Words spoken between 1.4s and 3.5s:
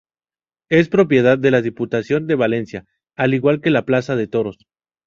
la Diputación de Valencia, al